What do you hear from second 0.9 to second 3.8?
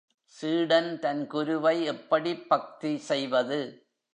தன் குருவை, எப்படிப் பக்தி செய்வது?